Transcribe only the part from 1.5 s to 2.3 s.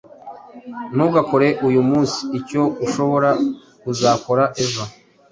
uyu munsi